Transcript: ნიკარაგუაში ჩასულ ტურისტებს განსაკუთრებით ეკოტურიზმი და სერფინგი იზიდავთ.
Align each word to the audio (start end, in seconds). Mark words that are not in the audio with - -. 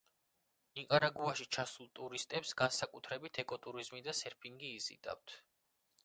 ნიკარაგუაში 0.77 1.43
ჩასულ 1.55 1.89
ტურისტებს 1.99 2.53
განსაკუთრებით 2.61 3.39
ეკოტურიზმი 3.43 4.01
და 4.09 4.15
სერფინგი 4.21 4.71
იზიდავთ. 4.79 5.35